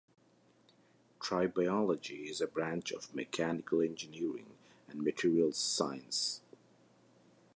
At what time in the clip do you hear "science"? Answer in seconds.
5.59-6.41